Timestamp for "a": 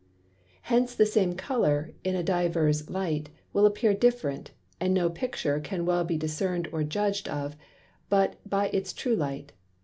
2.15-2.23